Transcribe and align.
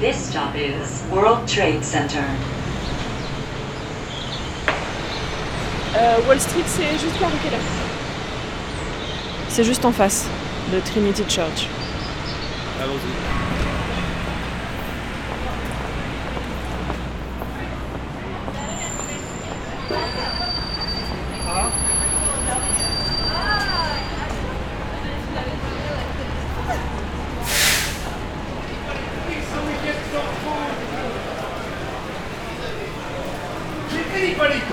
This 0.00 0.30
stop 0.30 0.56
is 0.56 1.02
World 1.10 1.46
Trade 1.46 1.84
Center. 1.84 2.24
Euh, 5.94 6.26
Wall 6.26 6.40
Street, 6.40 6.64
c'est 6.66 6.98
juste 6.98 7.18
par 7.20 7.30
quelle 7.42 7.58
C'est 9.50 9.64
juste 9.64 9.84
en 9.84 9.92
face 9.92 10.26
de 10.72 10.80
Trinity 10.80 11.24
Church. 11.28 11.68
Allons-y. 12.82 13.40
Can 21.50 21.89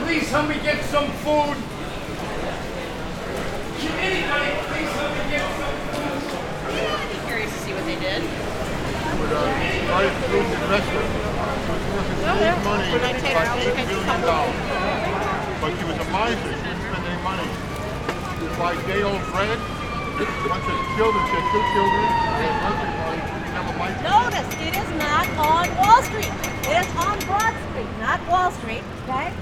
please 0.08 0.32
help 0.32 0.48
me 0.48 0.56
get 0.64 0.80
some 0.88 1.12
food? 1.20 1.60
Can 3.76 3.92
anybody 4.00 4.56
please 4.72 4.92
help 4.96 5.12
me 5.12 5.24
get 5.28 5.44
some 5.60 5.76
food? 5.92 6.24
I'd 6.72 7.12
be 7.12 7.20
curious 7.28 7.52
to 7.52 7.60
see 7.68 7.74
what 7.76 7.84
they 7.84 8.00
did. 8.00 8.24
With 8.24 9.36
a 9.36 9.44
private 9.92 10.16
food 10.32 10.48
investment, 10.48 11.12
was 11.12 11.84
worth 11.92 12.08
huge 12.24 12.64
money, 12.64 12.88
When 12.88 13.04
I 13.04 13.20
take 13.20 13.36
her, 13.36 13.52
I'll 13.52 13.52
about 13.52 13.68
six 13.68 13.76
take 13.76 13.84
a 13.84 13.90
billion 13.92 14.08
couple. 14.08 14.32
dollars. 14.32 15.60
But 15.60 15.72
she 15.76 15.84
was 15.84 15.98
a 16.00 16.08
miser, 16.08 16.40
she 16.40 16.64
didn't 16.64 16.84
spend 16.88 17.04
any 17.04 17.22
money. 17.28 17.50
She 18.32 18.44
was 18.48 18.58
like 18.64 18.80
day 18.88 19.04
old 19.04 19.24
Fred, 19.28 19.60
bunch 19.60 20.68
of 20.72 20.80
children, 20.96 21.20
she 21.28 21.36
had 21.36 21.46
two 21.52 21.64
children, 21.76 22.04
they 22.32 22.48
had 22.48 22.64
nothing 22.64 22.94
money, 22.96 23.20
she 23.28 23.38
became 23.44 23.68
a 23.68 23.76
miser. 23.76 24.00
Notice, 24.08 24.50
it 24.56 24.72
is 24.72 24.90
not 25.04 25.28
on 25.36 25.68
Wall 25.84 26.00
Street. 26.08 26.32
It 26.64 26.80
is 26.80 26.90
on 26.96 27.20
Broad 27.28 27.52
Street, 27.68 27.92
not 28.00 28.24
Wall 28.32 28.56
Street, 28.56 28.88
okay? 29.04 29.36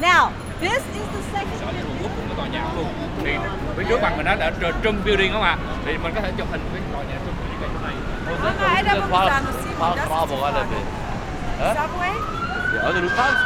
Now, 0.00 0.30
this 0.60 0.82
is 0.94 1.06
the 1.14 1.22
second 1.32 1.58
Sở 1.60 1.66
như 1.66 1.82
của 2.28 2.34
tòa 2.36 2.46
nhà 2.46 2.64
luôn 2.76 2.86
thì 3.24 3.32
phía 3.76 3.84
trước 3.88 4.02
mặt 4.02 4.12
mình 4.16 4.26
nó 4.26 4.34
đã 4.34 4.50
tr- 4.60 4.72
Trump 4.82 5.04
Building 5.04 5.32
không 5.32 5.42
ạ? 5.42 5.56
Thì 5.86 5.98
mình 5.98 6.12
có 6.14 6.20
thể 6.20 6.32
chụp 6.38 6.46
hình 6.50 6.60
với 6.72 6.80
tòa 6.92 7.02
nhà 7.02 7.14
ngay 7.60 7.68
chỗ 7.72 7.80
này. 7.82 7.94
I 8.76 8.82
don't 8.82 9.00
understand 9.02 9.46
the 9.46 9.52
Simon, 9.62 9.96
das 9.96 10.08
ist 10.08 10.28
die 10.30 10.36
Frage. 10.52 11.74
Subway? 11.74 12.12
Ja, 12.74 12.80
also 12.86 13.00
du 13.00 13.08
kannst, 13.16 13.38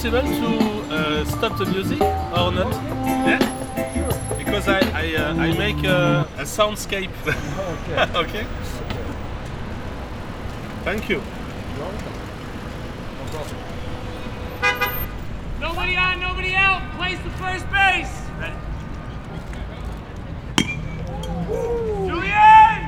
possible 0.00 0.22
to 0.22 0.94
uh, 0.94 1.24
stop 1.26 1.58
the 1.58 1.66
music 1.66 2.00
or 2.00 2.50
not? 2.52 2.72
Yeah. 3.26 3.38
Because 4.38 4.66
I 4.66 4.80
I, 4.94 5.14
uh, 5.14 5.34
I 5.34 5.52
make 5.58 5.84
a, 5.84 6.26
a 6.38 6.44
soundscape. 6.44 7.10
Okay. 7.70 8.18
okay. 8.18 8.46
Thank 10.84 11.08
you. 11.10 11.20
Nobody 15.60 15.96
on, 15.96 16.20
nobody 16.20 16.54
out. 16.54 16.80
Place 16.96 17.18
the 17.18 17.30
first 17.36 17.70
base. 17.70 18.16
Julian! 22.06 22.80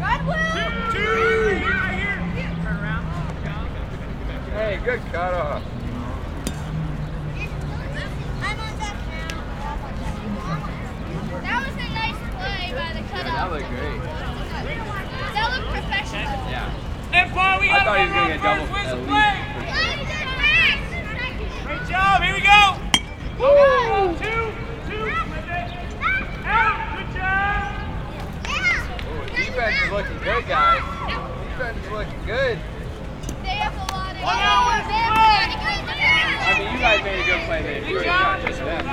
Redwood! 0.00 0.92
Two! 0.92 1.70
Hey, 4.52 4.80
good 4.84 5.00
cut 5.12 5.34
off. 5.34 5.62
That 11.42 11.66
was 11.66 11.74
a 11.74 11.88
nice 11.94 12.20
play 12.36 12.72
by 12.76 12.92
the 12.92 13.02
cutoff. 13.08 13.32
That 13.32 13.50
looked 13.50 13.68
great. 13.70 14.00
That 15.34 15.46
looked 15.56 15.70
professional. 15.72 16.30
Yeah. 16.50 16.70
Empire, 17.12 17.49
we 17.49 17.49
I 17.68 17.72
got 17.72 17.84
thought 17.84 17.98
he 17.98 18.04
was 18.04 18.12
gonna 18.14 18.28
get 18.28 18.42
double 18.42 18.66
first. 18.66 18.72
Where's 18.72 18.86
at 18.86 18.90
the 18.90 18.96
least. 18.96 19.08
play? 19.10 19.34
Great 21.66 21.84
job. 21.88 22.22
Here 22.22 22.34
we 22.34 22.40
go. 22.40 22.62
Go, 23.38 23.48
go, 23.54 23.64
go. 23.88 24.16
Two, 24.20 24.42
two. 24.88 25.04
Out. 26.46 26.78
Good 26.96 27.10
job. 27.16 27.84
Ooh, 29.06 29.24
defense 29.36 29.76
is 29.84 29.90
looking 29.90 30.18
good, 30.24 30.44
guys. 30.48 30.82
Defense 31.50 31.78
is 31.84 31.90
looking 31.92 32.22
good. 32.26 32.56
They 33.42 33.56
have 33.60 33.74
a 33.74 33.86
lot 33.92 34.14
of. 34.16 34.22
One 34.22 34.38
out. 34.40 34.66
Where's 34.66 34.84
the 34.84 34.90
They 34.90 34.96
have 34.96 35.12
a 35.12 35.14
play? 35.14 35.30
lot 35.30 35.52
of 35.52 35.60
good 35.60 35.80
players. 35.88 36.40
I 36.40 36.58
mean, 36.58 36.68
you 36.72 36.78
guys 36.80 37.00
made 37.04 37.20
a 37.20 37.24
good 37.24 37.42
play 37.46 37.60
there. 37.62 37.80
You 37.84 37.94
Good 37.98 38.04
job. 38.04 38.40
just 38.42 38.58
that. 38.60 38.84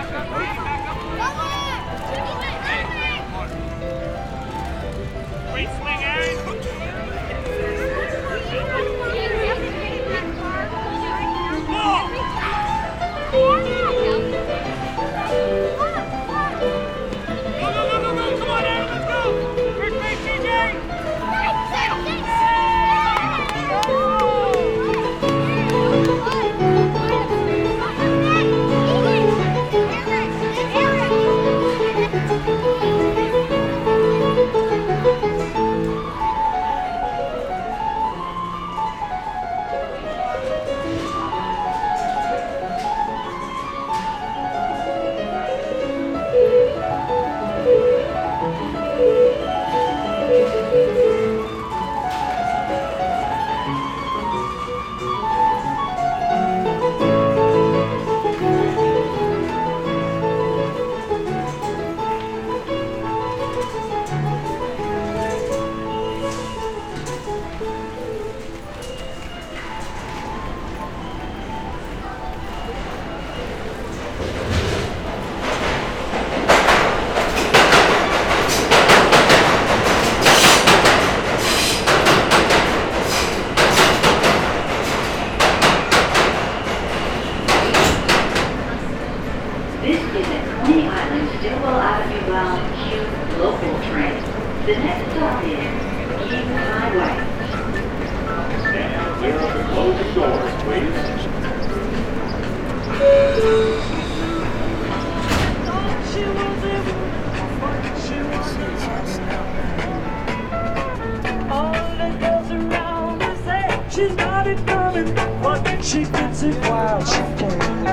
She 115.87 116.03
gets 116.03 116.43
it. 116.43 116.55
While 116.65 117.03
she 117.05 117.86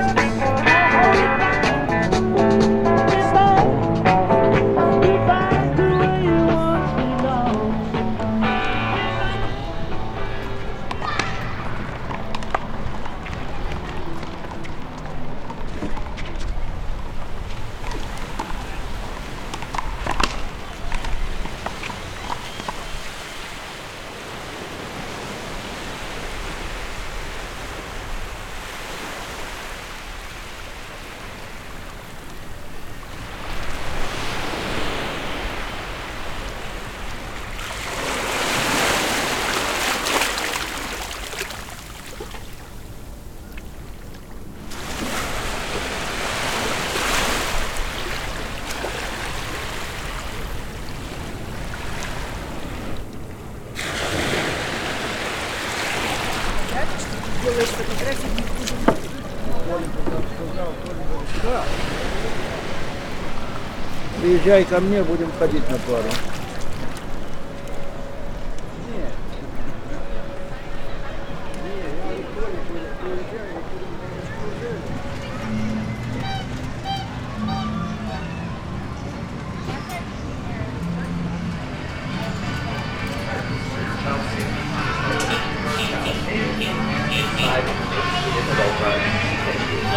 Приезжай 64.21 64.63
ко 64.65 64.79
мне, 64.79 65.03
будем 65.03 65.31
ходить 65.39 65.67
на 65.69 65.77
пару. 65.79 66.09